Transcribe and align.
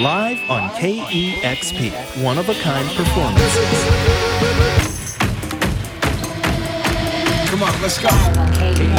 live 0.00 0.40
on 0.50 0.68
KEXP, 0.70 1.92
one 2.24 2.36
of 2.36 2.48
a 2.48 2.54
kind 2.54 2.88
performances. 2.96 3.62
Come 7.46 7.62
on, 7.62 7.70
let's 7.80 8.02
go. 8.02 8.08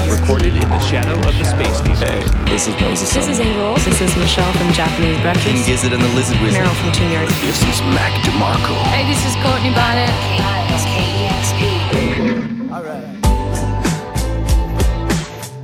Recorded 0.09 0.55
in 0.55 0.69
the 0.69 0.79
shadow 0.79 1.19
of 1.27 1.35
the 1.37 1.43
space 1.43 1.79
station. 1.79 1.97
Hey, 1.97 2.23
this 2.45 2.67
is 2.69 2.79
Moses. 2.79 3.13
This 3.13 3.27
is 3.27 3.39
Angel. 3.41 3.75
This 3.75 3.99
is 3.99 4.15
Michelle 4.15 4.53
from 4.53 4.71
Japanese 4.71 5.19
Breakfast. 5.19 5.45
King 5.45 5.55
Breakfast. 5.55 5.67
Gizzard 5.67 5.91
and 5.91 6.01
the 6.01 6.07
Lizard 6.15 6.39
Wizard. 6.39 6.61
Merrill 6.61 6.75
from 6.75 6.93
Tune-Yards. 6.93 7.41
This 7.41 7.61
is 7.61 7.81
Mac 7.91 8.13
DeMarco. 8.23 8.75
Hey, 8.95 9.03
this 9.05 9.19
is 9.25 9.35
Courtney 9.43 9.73
Barnett. 9.75 10.07
Live 10.39 10.71
on 10.71 10.79
KEXP. 10.95 11.75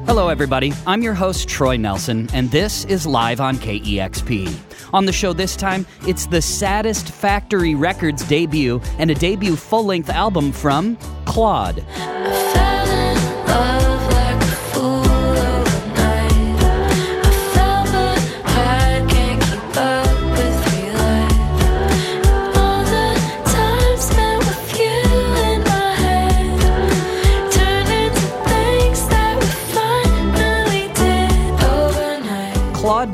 Hello, 0.07 0.27
everybody. 0.27 0.73
I'm 0.85 1.01
your 1.01 1.13
host, 1.13 1.47
Troy 1.47 1.77
Nelson, 1.77 2.27
and 2.33 2.51
this 2.51 2.83
is 2.83 3.05
Live 3.05 3.39
on 3.39 3.55
KEXP. 3.55 4.70
On 4.93 5.05
the 5.05 5.13
show 5.13 5.33
this 5.33 5.55
time, 5.55 5.85
it's 6.07 6.25
the 6.25 6.41
saddest 6.41 7.09
Factory 7.09 7.75
Records 7.75 8.27
debut 8.27 8.81
and 8.97 9.09
a 9.09 9.15
debut 9.15 9.55
full 9.55 9.85
length 9.85 10.09
album 10.09 10.51
from 10.51 10.97
Claud. 11.25 11.85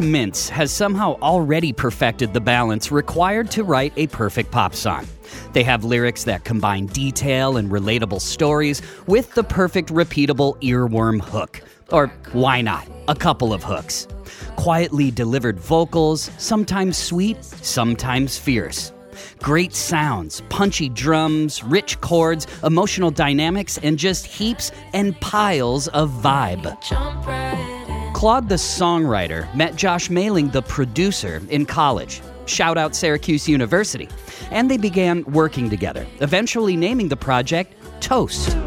Mintz 0.07 0.49
has 0.49 0.71
somehow 0.71 1.17
already 1.21 1.73
perfected 1.73 2.33
the 2.33 2.39
balance 2.39 2.91
required 2.91 3.51
to 3.51 3.63
write 3.63 3.93
a 3.97 4.07
perfect 4.07 4.51
pop 4.51 4.73
song. 4.73 5.05
They 5.53 5.63
have 5.63 5.83
lyrics 5.83 6.23
that 6.23 6.45
combine 6.45 6.85
detail 6.87 7.57
and 7.57 7.69
relatable 7.69 8.21
stories 8.21 8.81
with 9.05 9.33
the 9.33 9.43
perfect 9.43 9.89
repeatable 9.89 10.59
earworm 10.61 11.21
hook. 11.21 11.61
Or 11.91 12.07
why 12.31 12.61
not? 12.61 12.87
A 13.07 13.15
couple 13.15 13.53
of 13.53 13.63
hooks. 13.63 14.07
Quietly 14.55 15.11
delivered 15.11 15.59
vocals, 15.59 16.31
sometimes 16.37 16.97
sweet, 16.97 17.43
sometimes 17.43 18.37
fierce. 18.37 18.93
Great 19.41 19.73
sounds, 19.73 20.41
punchy 20.49 20.89
drums, 20.89 21.63
rich 21.63 21.99
chords, 22.01 22.47
emotional 22.63 23.11
dynamics, 23.11 23.77
and 23.83 23.97
just 23.97 24.25
heaps 24.25 24.71
and 24.93 25.19
piles 25.21 25.87
of 25.89 26.09
vibe. 26.11 27.76
Claud 28.17 28.49
the 28.49 28.55
songwriter 28.55 29.53
met 29.53 29.75
Josh 29.75 30.09
Mailing 30.09 30.49
the 30.49 30.63
producer 30.63 31.39
in 31.51 31.67
college. 31.67 32.19
Shout 32.47 32.75
out 32.75 32.95
Syracuse 32.95 33.47
University. 33.47 34.09
And 34.49 34.71
they 34.71 34.77
began 34.77 35.23
working 35.25 35.69
together, 35.69 36.07
eventually 36.19 36.75
naming 36.75 37.09
the 37.09 37.15
project 37.15 37.75
Toast. 38.01 38.57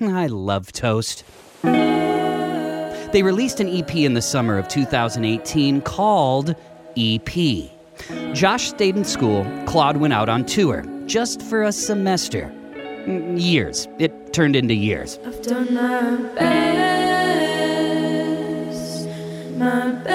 I 0.00 0.28
love 0.28 0.70
Toast. 0.70 1.24
They 1.62 3.24
released 3.24 3.58
an 3.58 3.66
EP 3.68 3.92
in 3.96 4.14
the 4.14 4.22
summer 4.22 4.56
of 4.56 4.68
2018 4.68 5.80
called 5.80 6.54
EP. 6.96 7.68
Josh 8.32 8.68
stayed 8.68 8.94
in 8.94 9.02
school, 9.04 9.44
Claud 9.66 9.96
went 9.96 10.12
out 10.12 10.28
on 10.28 10.44
tour, 10.44 10.84
just 11.06 11.42
for 11.42 11.64
a 11.64 11.72
semester. 11.72 12.42
Mm, 13.06 13.42
Years. 13.42 13.88
It 13.98 14.32
turned 14.32 14.54
into 14.54 14.74
years. 14.74 15.18
Claud 19.60 20.06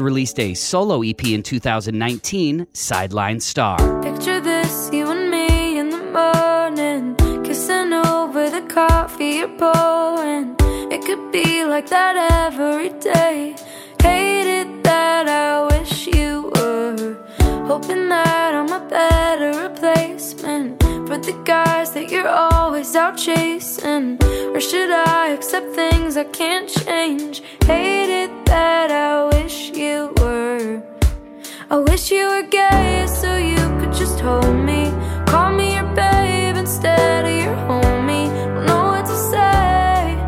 released 0.00 0.40
a 0.40 0.54
solo 0.54 1.02
EP 1.02 1.22
in 1.24 1.42
2019, 1.42 2.66
Sideline 2.72 3.40
Star. 3.40 3.76
Picture 4.02 4.40
this, 4.40 4.88
you 4.90 5.10
and 5.10 5.30
me 5.30 5.78
in 5.78 5.90
the 5.90 5.98
morning, 5.98 7.14
kissing 7.44 7.92
over 7.92 8.48
the 8.48 8.62
coffee 8.62 9.40
you're 9.40 9.58
pouring. 9.58 10.56
It 10.90 11.04
could 11.04 11.30
be 11.30 11.66
like 11.66 11.90
that 11.90 12.16
every 12.46 12.88
day. 13.00 13.54
Hoping 17.70 18.08
that 18.08 18.52
I'm 18.52 18.72
a 18.72 18.84
better 18.88 19.52
replacement 19.68 20.82
for 21.06 21.18
the 21.18 21.40
guys 21.44 21.92
that 21.92 22.10
you're 22.10 22.26
always 22.26 22.96
out 22.96 23.16
chasing. 23.16 24.18
Or 24.52 24.60
should 24.60 24.90
I 24.90 25.28
accept 25.28 25.72
things 25.76 26.16
I 26.16 26.24
can't 26.24 26.68
change? 26.68 27.42
Hate 27.66 28.10
it 28.24 28.44
that 28.46 28.90
I 28.90 29.26
wish 29.36 29.70
you 29.70 30.12
were. 30.18 30.82
I 31.70 31.78
wish 31.78 32.10
you 32.10 32.26
were 32.26 32.42
gay 32.42 33.06
so 33.06 33.36
you 33.36 33.62
could 33.78 33.92
just 33.92 34.18
hold 34.18 34.52
me. 34.52 34.90
Call 35.28 35.52
me 35.52 35.74
your 35.76 35.86
babe 35.94 36.56
instead 36.56 37.24
of 37.24 37.30
your 37.30 37.54
homie. 37.70 38.30
Don't 38.56 38.66
know 38.66 38.86
what 38.94 39.06
to 39.06 39.16
say, 39.30 40.18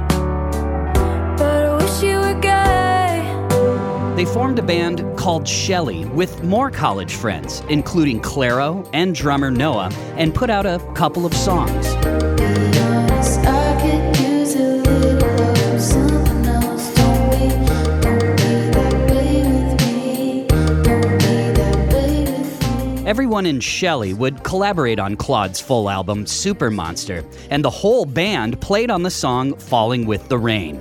but 1.37 1.65
I 1.67 1.75
wish 1.83 2.05
you 2.05 2.21
were 2.21 2.41
gay. 2.41 4.15
They 4.15 4.27
formed 4.27 4.61
a 4.61 4.63
band 4.63 5.12
called 5.23 5.47
Shelly 5.47 6.05
with 6.07 6.43
more 6.43 6.69
college 6.69 7.15
friends, 7.15 7.63
including 7.69 8.21
Clairo 8.21 8.85
and 8.93 9.15
drummer 9.15 9.53
Noah, 9.53 9.93
and 10.17 10.35
put 10.35 10.51
out 10.51 10.67
a 10.67 10.81
couple 10.95 11.25
of 11.25 11.33
songs. 11.33 11.87
Everyone 23.07 23.47
in 23.47 23.61
Shelly 23.61 24.13
would 24.15 24.43
collaborate 24.43 24.99
on 24.99 25.15
Claud's 25.15 25.61
full 25.61 25.89
album, 25.89 26.27
Super 26.27 26.69
Monster, 26.69 27.25
and 27.49 27.65
the 27.65 27.71
whole 27.71 28.07
band 28.07 28.61
played 28.61 28.91
on 28.91 29.05
the 29.05 29.11
song 29.11 29.55
Falling 29.55 30.05
with 30.07 30.29
the 30.29 30.39
Rain. 30.39 30.81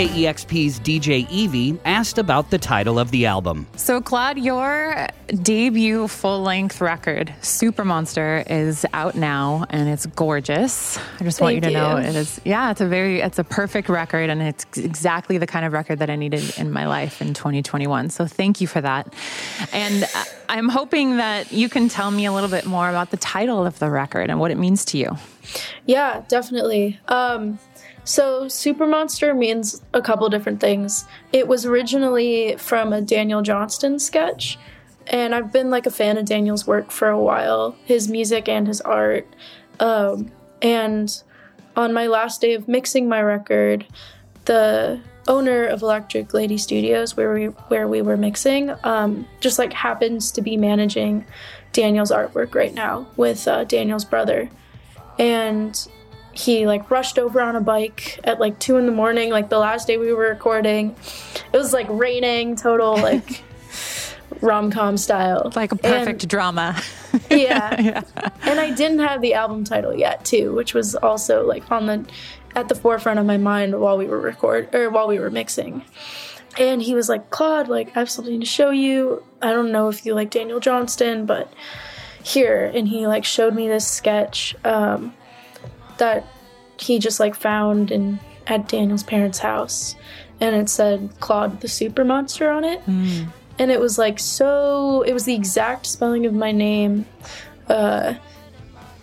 KEXP's 0.00 0.80
DJ 0.80 1.28
Evie 1.30 1.78
asked 1.84 2.16
about 2.16 2.48
the 2.48 2.56
title 2.56 2.98
of 2.98 3.10
the 3.10 3.26
album. 3.26 3.66
So, 3.76 4.00
Claud, 4.00 4.38
your 4.38 5.08
debut 5.42 6.08
full 6.08 6.40
length 6.40 6.80
record, 6.80 7.34
Super 7.42 7.84
Monster, 7.84 8.42
is 8.48 8.86
out 8.94 9.14
now 9.14 9.66
and 9.68 9.90
it's 9.90 10.06
gorgeous. 10.06 10.96
I 11.20 11.24
just 11.24 11.42
want 11.42 11.56
you 11.56 11.60
Thank 11.60 11.74
to 11.74 11.78
know 11.78 11.96
it 11.98 12.16
is, 12.16 12.40
yeah, 12.46 12.70
it's 12.70 12.80
a 12.80 12.86
very, 12.86 13.20
it's 13.20 13.38
a 13.38 13.44
perfect 13.44 13.90
record 13.90 14.30
and 14.30 14.40
it's 14.40 14.64
exactly 14.78 15.36
the 15.36 15.46
kind 15.46 15.66
of 15.66 15.74
record 15.74 15.98
that 15.98 16.08
I 16.08 16.16
needed 16.16 16.50
in 16.56 16.70
my 16.70 16.86
life 16.86 17.20
in 17.20 17.34
2021. 17.34 18.08
So, 18.08 18.26
thank 18.26 18.62
you 18.62 18.66
for 18.66 18.80
that. 18.80 19.12
And 19.70 20.04
I- 20.14 20.26
I'm 20.48 20.68
hoping 20.68 21.18
that 21.18 21.52
you 21.52 21.68
can 21.68 21.88
tell 21.88 22.10
me 22.10 22.24
a 22.24 22.32
little 22.32 22.48
bit 22.48 22.66
more 22.66 22.88
about 22.88 23.10
the 23.12 23.16
title 23.18 23.64
of 23.64 23.78
the 23.78 23.88
record 23.88 24.30
and 24.30 24.40
what 24.40 24.50
it 24.50 24.56
means 24.58 24.84
to 24.86 24.98
you. 24.98 25.16
Yeah, 25.86 26.22
definitely. 26.26 26.98
Um, 27.06 27.60
so 28.04 28.48
Super 28.48 28.86
Monster 28.86 29.34
means 29.34 29.82
a 29.94 30.02
couple 30.02 30.28
different 30.28 30.60
things. 30.60 31.06
It 31.32 31.46
was 31.46 31.66
originally 31.66 32.56
from 32.56 32.92
a 32.92 33.00
Daniel 33.00 33.42
Johnston 33.42 33.98
sketch, 33.98 34.58
and 35.06 35.34
I've 35.34 35.52
been 35.52 35.70
like 35.70 35.86
a 35.86 35.90
fan 35.90 36.18
of 36.18 36.24
Daniel's 36.24 36.66
work 36.66 36.90
for 36.90 37.08
a 37.08 37.20
while, 37.20 37.76
his 37.84 38.08
music 38.08 38.48
and 38.48 38.66
his 38.66 38.80
art. 38.80 39.26
Um, 39.78 40.30
and 40.62 41.22
on 41.76 41.92
my 41.92 42.06
last 42.06 42.40
day 42.40 42.54
of 42.54 42.68
mixing 42.68 43.08
my 43.08 43.22
record, 43.22 43.86
the 44.44 45.00
owner 45.28 45.64
of 45.66 45.82
Electric 45.82 46.34
Lady 46.34 46.58
Studios, 46.58 47.16
where 47.16 47.32
we 47.32 47.46
where 47.46 47.86
we 47.86 48.02
were 48.02 48.16
mixing, 48.16 48.72
um, 48.84 49.26
just 49.40 49.58
like 49.58 49.72
happens 49.72 50.30
to 50.32 50.42
be 50.42 50.56
managing 50.56 51.24
Daniel's 51.72 52.10
artwork 52.10 52.54
right 52.54 52.74
now 52.74 53.06
with 53.16 53.46
uh, 53.46 53.64
Daniel's 53.64 54.04
brother, 54.04 54.50
and 55.18 55.88
he 56.40 56.66
like 56.66 56.90
rushed 56.90 57.18
over 57.18 57.40
on 57.40 57.56
a 57.56 57.60
bike 57.60 58.18
at 58.24 58.40
like 58.40 58.58
two 58.58 58.76
in 58.76 58.86
the 58.86 58.92
morning, 58.92 59.30
like 59.30 59.48
the 59.48 59.58
last 59.58 59.86
day 59.86 59.96
we 59.96 60.12
were 60.12 60.28
recording. 60.28 60.96
It 61.52 61.56
was 61.56 61.72
like 61.72 61.86
raining, 61.88 62.56
total 62.56 62.94
like 62.94 63.42
rom 64.40 64.70
com 64.70 64.96
style. 64.96 65.52
Like 65.54 65.72
a 65.72 65.76
perfect 65.76 66.26
drama. 66.28 66.80
yeah. 67.30 68.02
And 68.42 68.60
I 68.60 68.70
didn't 68.70 69.00
have 69.00 69.20
the 69.20 69.34
album 69.34 69.64
title 69.64 69.94
yet 69.94 70.24
too, 70.24 70.54
which 70.54 70.74
was 70.74 70.94
also 70.94 71.46
like 71.46 71.70
on 71.70 71.86
the 71.86 72.04
at 72.54 72.68
the 72.68 72.74
forefront 72.74 73.18
of 73.18 73.26
my 73.26 73.36
mind 73.36 73.78
while 73.80 73.96
we 73.96 74.06
were 74.06 74.18
record 74.18 74.74
or 74.74 74.90
while 74.90 75.08
we 75.08 75.18
were 75.18 75.30
mixing. 75.30 75.84
And 76.58 76.82
he 76.82 76.94
was 76.94 77.08
like, 77.08 77.30
Claud, 77.30 77.68
like 77.68 77.96
I 77.96 78.00
have 78.00 78.10
something 78.10 78.40
to 78.40 78.46
show 78.46 78.70
you. 78.70 79.24
I 79.40 79.50
don't 79.50 79.72
know 79.72 79.88
if 79.88 80.04
you 80.04 80.14
like 80.14 80.30
Daniel 80.30 80.60
Johnston, 80.60 81.26
but 81.26 81.52
here 82.22 82.70
and 82.74 82.86
he 82.88 83.06
like 83.06 83.24
showed 83.24 83.54
me 83.54 83.68
this 83.68 83.86
sketch 83.86 84.54
um, 84.64 85.14
that 86.00 86.26
he 86.76 86.98
just 86.98 87.20
like 87.20 87.34
found 87.36 87.92
in 87.92 88.18
at 88.46 88.66
Daniel's 88.68 89.04
parents' 89.04 89.38
house, 89.38 89.94
and 90.40 90.56
it 90.56 90.68
said 90.68 91.08
Claud 91.20 91.60
the 91.60 91.68
Super 91.68 92.04
Monster 92.04 92.50
on 92.50 92.64
it, 92.64 92.80
and 93.58 93.70
it 93.70 93.78
was 93.78 93.96
like 93.96 94.18
so. 94.18 95.02
It 95.02 95.12
was 95.12 95.24
the 95.24 95.34
exact 95.34 95.86
spelling 95.86 96.26
of 96.26 96.34
my 96.34 96.50
name. 96.52 97.06
Uh, 97.68 98.14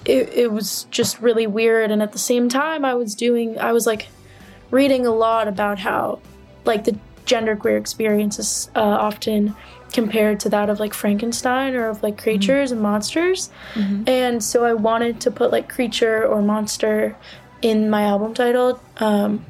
it, 0.06 0.30
it 0.34 0.52
was 0.52 0.86
just 0.92 1.22
really 1.22 1.48
weird, 1.48 1.92
and 1.92 2.02
at 2.04 2.12
the 2.12 2.20
same 2.20 2.50
time, 2.50 2.84
I 2.84 2.94
was 2.94 3.16
doing. 3.16 3.58
I 3.58 3.72
was 3.72 3.88
like 3.88 4.08
reading 4.70 5.06
a 5.06 5.14
lot 5.14 5.48
about 5.48 5.80
how 5.80 6.20
like 6.66 6.84
the 6.84 6.98
genderqueer 7.28 7.78
experience 7.80 8.40
is 8.40 8.70
uh, 8.76 8.80
often 8.82 9.56
compared 9.94 10.40
to 10.42 10.50
that 10.50 10.70
of 10.70 10.80
like 10.80 10.94
Frankenstein 10.94 11.76
or 11.76 11.88
of 11.90 12.02
like 12.04 12.18
creatures 12.22 12.72
and 12.72 12.82
monsters. 12.82 13.50
And 14.08 14.44
so 14.44 14.66
I 14.66 14.74
wanted 14.74 15.22
to 15.22 15.32
put 15.32 15.52
like 15.52 15.70
creature 15.70 16.26
or 16.26 16.42
monster 16.42 17.16
in 17.62 17.90
my 17.90 18.04
album 18.04 18.34
title. 18.34 18.80
Um, 18.98 19.46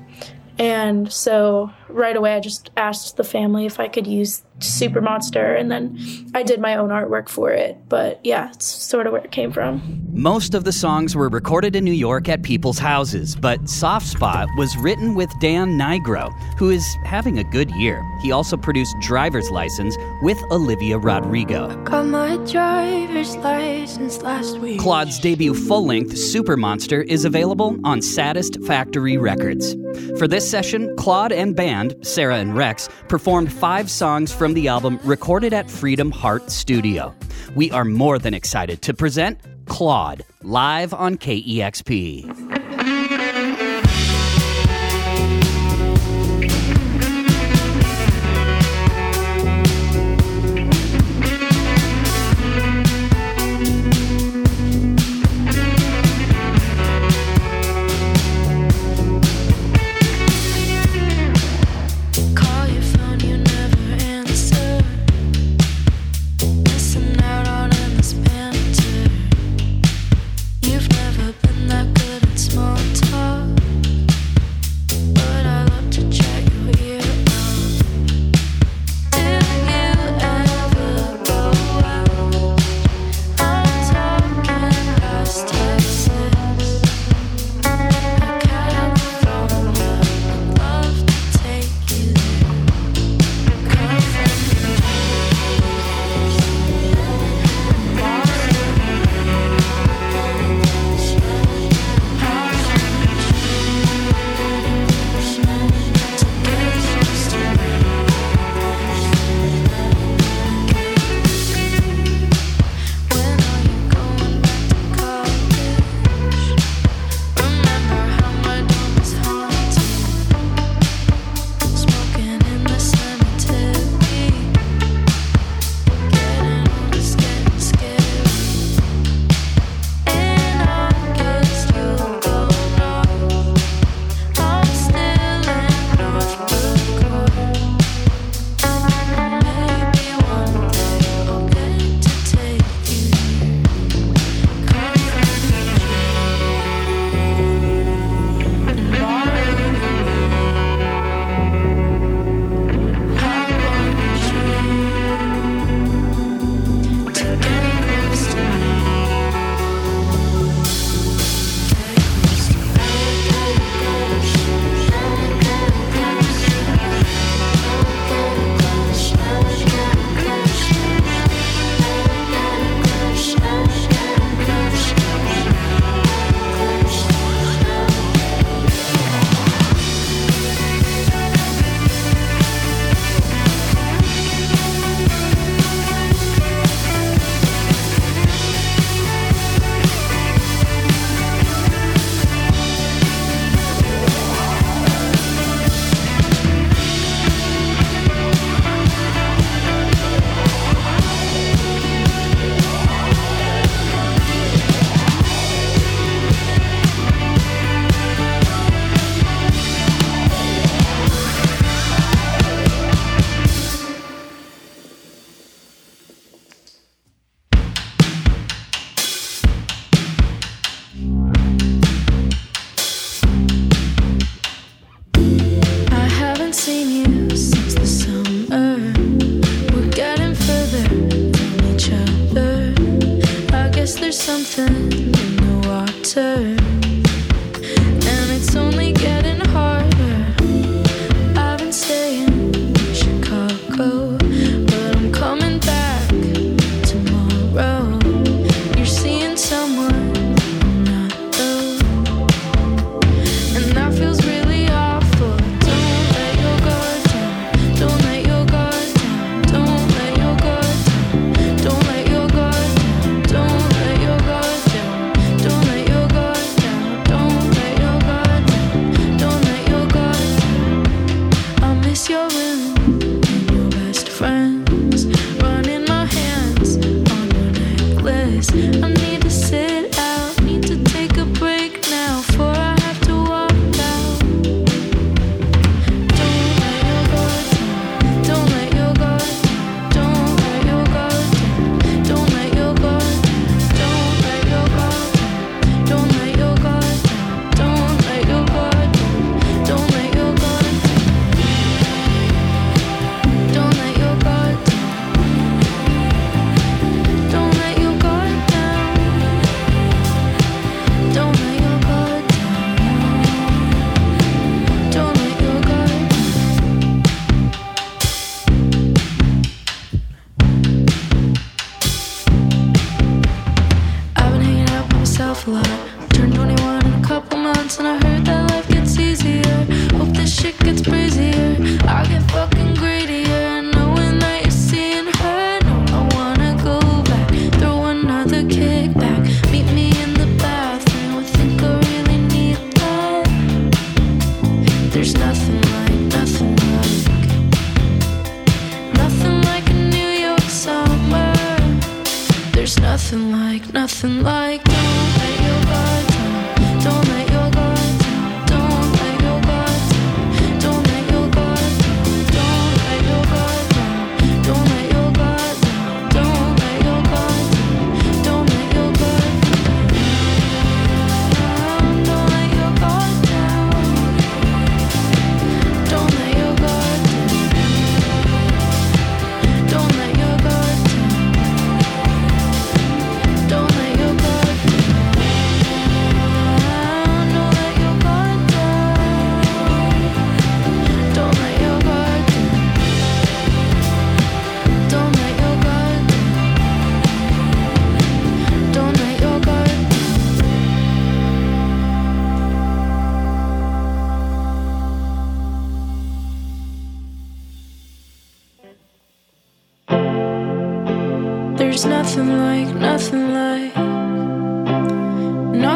and 0.59 1.12
so 1.12 1.71
right 1.89 2.15
away, 2.15 2.36
I 2.36 2.39
just 2.39 2.69
asked 2.77 3.18
the 3.18 3.24
family 3.24 3.65
if 3.65 3.80
I 3.80 3.88
could 3.88 4.07
use 4.07 4.44
Super 4.59 5.01
Monster, 5.01 5.54
and 5.54 5.71
then 5.71 6.00
I 6.33 6.44
did 6.44 6.59
my 6.59 6.75
own 6.75 6.89
artwork 6.89 7.30
for 7.30 7.51
it. 7.51 7.77
But 7.89 8.19
yeah, 8.24 8.50
it's 8.51 8.65
sort 8.65 9.06
of 9.06 9.13
where 9.13 9.21
it 9.21 9.31
came 9.31 9.51
from. 9.51 10.04
Most 10.12 10.56
of 10.56 10.63
the 10.63 10.71
songs 10.71 11.15
were 11.15 11.30
recorded 11.30 11.75
in 11.75 11.83
New 11.83 11.92
York 11.92 12.27
at 12.27 12.42
people's 12.42 12.80
houses, 12.80 13.36
but 13.36 13.69
Soft 13.69 14.07
Spot 14.07 14.50
was 14.57 14.75
written 14.77 15.13
with 15.13 15.30
Dan 15.39 15.77
Nigro, 15.77 16.33
who 16.57 16.71
is 16.71 16.83
having 17.06 17.38
a 17.38 17.44
good 17.44 17.69
year. 17.71 18.04
He 18.24 18.31
also 18.31 18.57
produced 18.57 18.95
Driver's 19.00 19.51
License 19.51 19.95
with 20.24 20.39
Olivia 20.50 20.98
Rodrigo. 20.98 21.75
Got 21.83 22.07
my 22.07 22.38
driver's 22.38 23.36
license 23.38 24.24
last 24.24 24.57
week. 24.57 24.80
Claud's 24.80 25.19
debut 25.19 25.54
full 25.54 25.86
length, 25.86 26.18
Super 26.18 26.57
Monster, 26.57 27.04
is 27.04 27.25
available 27.25 27.77
on 27.83 28.01
Saddest 28.01 28.63
Factory 28.65 29.18
Records. 29.18 29.75
For 30.18 30.28
this 30.28 30.50
session, 30.50 30.96
Claud 30.96 31.32
and 31.32 31.56
band, 31.56 31.96
Sarah 32.02 32.38
and 32.38 32.56
Rex, 32.56 32.90
performed 33.08 33.52
five 33.52 33.90
songs 33.90 34.34
from 34.34 34.54
the 34.54 34.68
album 34.68 35.00
recorded 35.04 35.54
at 35.54 35.70
Freedom 35.70 36.12
Heart 36.12 36.52
Studio. 36.52 37.16
We 37.56 37.72
are 37.72 37.86
more 37.86 38.20
than 38.20 38.34
excited 38.34 38.82
to 38.84 38.94
present 38.94 39.40
Claud 39.68 40.24
live 40.44 40.94
on 40.94 41.18
KEXP. 41.18 42.67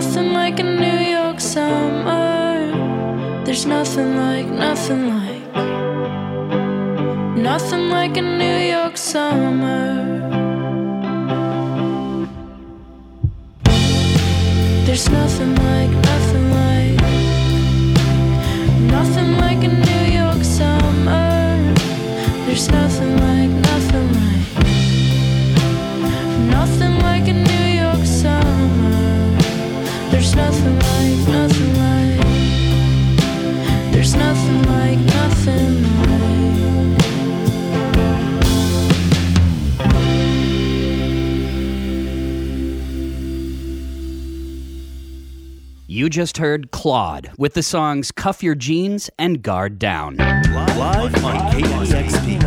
nothing 0.01 0.33
like 0.33 0.59
a 0.59 0.63
New 0.63 0.99
York 1.15 1.39
summer. 1.39 2.71
There's 3.45 3.67
nothing 3.67 4.17
like, 4.17 4.47
nothing 4.47 5.09
like, 5.15 5.55
nothing 7.37 7.89
like 7.89 8.17
a 8.17 8.21
New 8.21 8.57
York 8.75 8.97
summer. 8.97 9.85
There's 14.85 15.07
nothing 15.09 15.55
like. 15.55 16.00
You 45.91 46.09
just 46.09 46.37
heard 46.37 46.71
Claud 46.71 47.31
with 47.37 47.53
the 47.53 47.61
songs 47.61 48.13
Cuff 48.13 48.41
Your 48.41 48.55
Jeans 48.55 49.09
and 49.19 49.43
Guard 49.43 49.77
Down. 49.77 50.15
Live, 50.15 50.77
live 50.77 51.25
on 51.25 51.51
KEXP. 51.51 52.39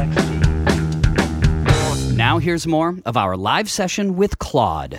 Now 2.17 2.39
here's 2.39 2.67
more 2.67 2.97
of 3.05 3.19
our 3.19 3.37
live 3.37 3.69
session 3.69 4.17
with 4.17 4.39
Claud. 4.39 4.99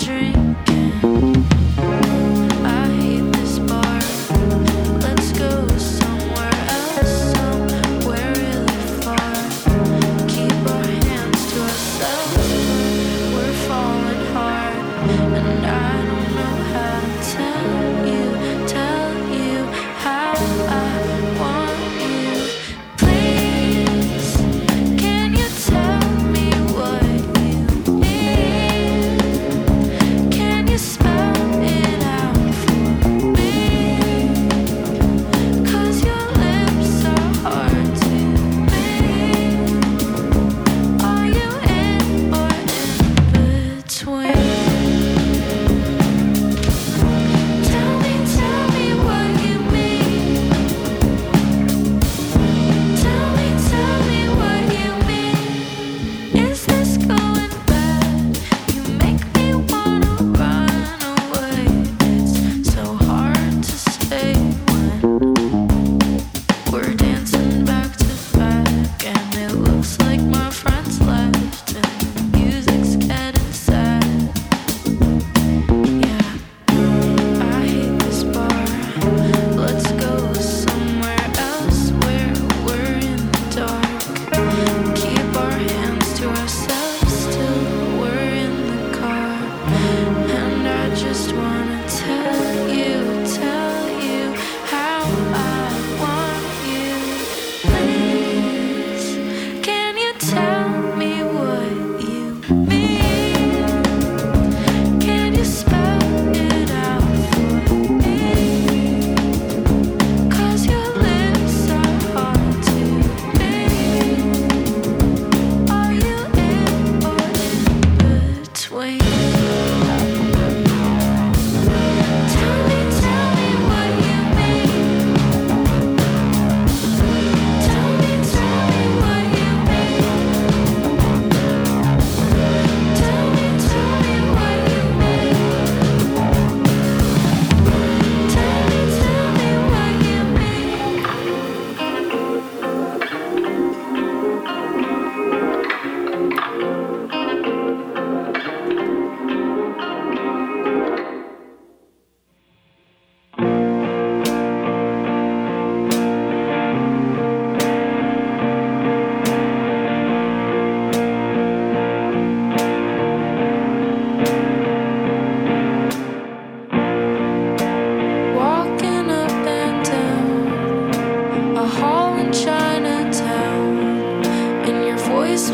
drinking. 0.00 1.59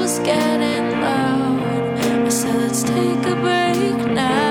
was 0.06 0.20
getting 0.20 1.00
loud. 1.00 2.26
I 2.26 2.28
said, 2.28 2.54
let's 2.54 2.84
take 2.84 3.26
a 3.26 3.34
break 3.42 4.14
now. 4.14 4.45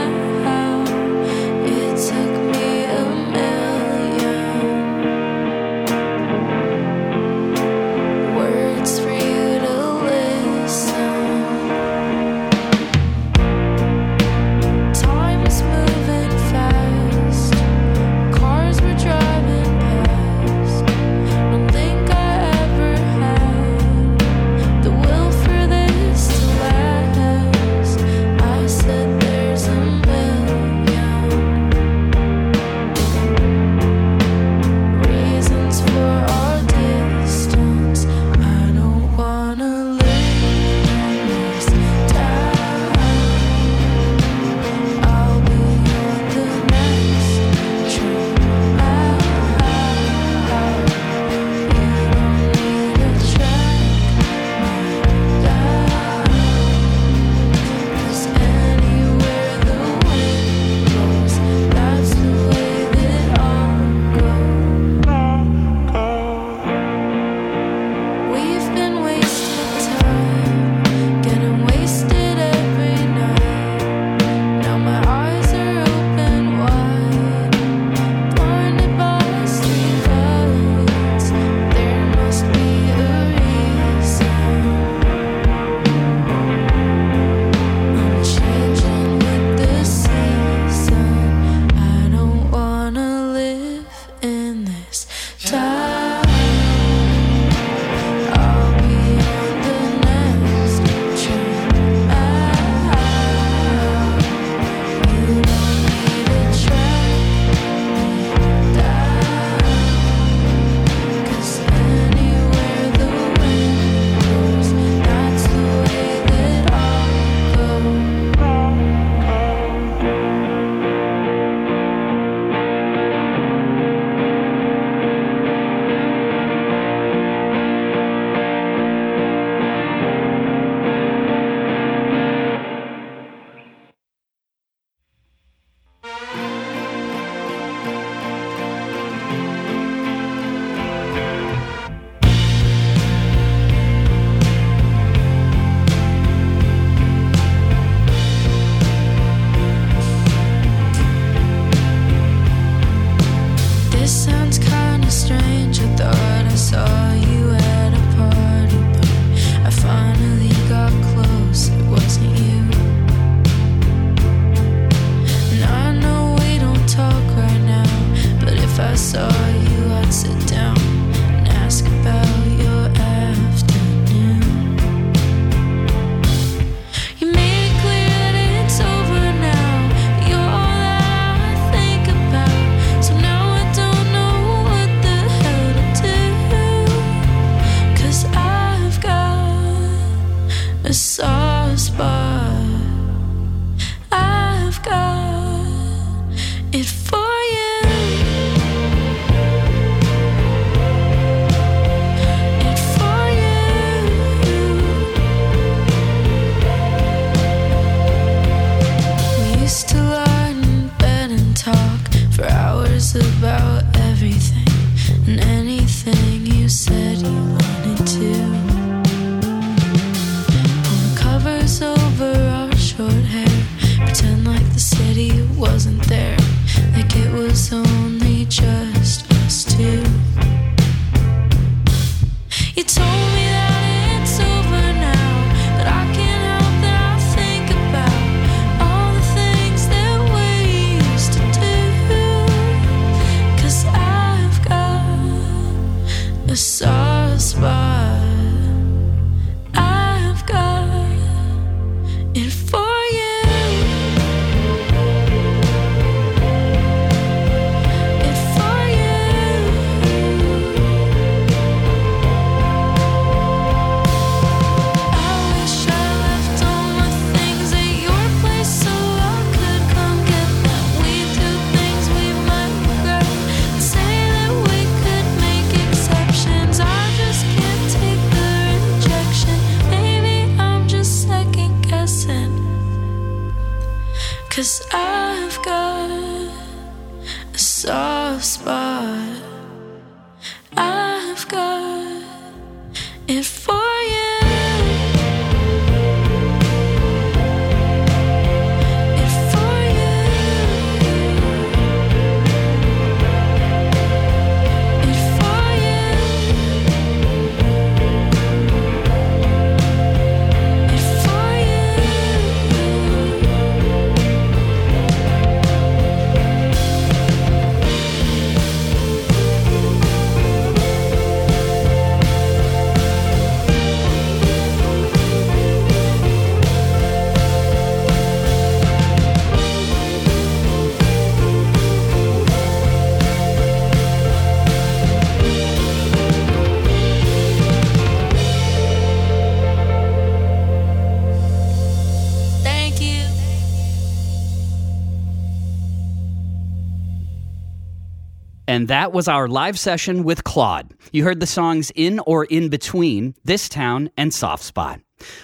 And 348.68 348.88
that 348.88 349.14
was 349.14 349.28
our 349.28 349.48
live 349.48 349.78
session 349.78 350.24
with 350.24 350.44
Claud. 350.44 350.92
You 351.12 351.24
heard 351.24 351.40
the 351.40 351.48
songs 351.48 351.92
In 351.96 352.20
or 352.20 352.46
In 352.46 352.70
Between, 352.70 353.36
This 353.44 353.70
Town, 353.70 354.10
and 354.18 354.34
Soft 354.34 354.64
Spot. 354.64 355.00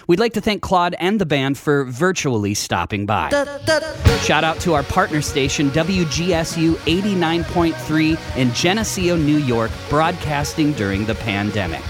We'd 0.06 0.20
like 0.20 0.34
to 0.34 0.40
thank 0.40 0.62
Claud 0.62 0.94
and 0.98 1.20
the 1.20 1.26
band 1.26 1.56
for 1.56 1.84
virtually 1.84 2.54
stopping 2.54 3.06
by. 3.06 3.30
Shout 4.20 4.44
out 4.44 4.60
to 4.60 4.74
our 4.74 4.82
partner 4.82 5.22
station, 5.22 5.70
WGSU 5.70 6.74
89.3 6.74 8.36
in 8.36 8.52
Geneseo, 8.52 9.16
New 9.16 9.38
York, 9.38 9.70
broadcasting 9.88 10.72
during 10.72 11.06
the 11.06 11.14
pandemic. 11.14 11.82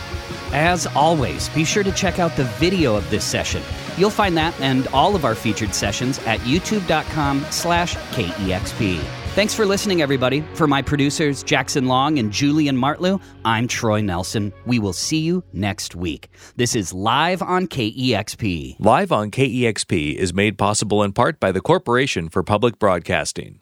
As 0.52 0.86
always, 0.88 1.48
be 1.50 1.64
sure 1.64 1.82
to 1.82 1.92
check 1.92 2.18
out 2.18 2.36
the 2.36 2.44
video 2.44 2.94
of 2.94 3.08
this 3.10 3.24
session. 3.24 3.62
You'll 3.96 4.10
find 4.10 4.36
that 4.36 4.58
and 4.60 4.86
all 4.88 5.16
of 5.16 5.24
our 5.24 5.34
featured 5.34 5.74
sessions 5.74 6.18
at 6.20 6.40
youtube.com 6.40 7.46
slash 7.50 7.96
KEXP. 7.96 9.21
Thanks 9.34 9.54
for 9.54 9.64
listening, 9.64 10.02
everybody. 10.02 10.42
For 10.52 10.66
my 10.66 10.82
producers, 10.82 11.42
Jackson 11.42 11.86
Long 11.86 12.18
and 12.18 12.30
Julian 12.30 12.76
Martlew, 12.76 13.18
I'm 13.46 13.66
Troy 13.66 14.02
Nelson. 14.02 14.52
We 14.66 14.78
will 14.78 14.92
see 14.92 15.20
you 15.20 15.42
next 15.54 15.96
week. 15.96 16.28
This 16.56 16.76
is 16.76 16.92
Live 16.92 17.40
on 17.40 17.66
KEXP. 17.66 18.76
Live 18.78 19.10
on 19.10 19.30
KEXP 19.30 20.16
is 20.16 20.34
made 20.34 20.58
possible 20.58 21.02
in 21.02 21.14
part 21.14 21.40
by 21.40 21.50
the 21.50 21.62
Corporation 21.62 22.28
for 22.28 22.42
Public 22.42 22.78
Broadcasting. 22.78 23.61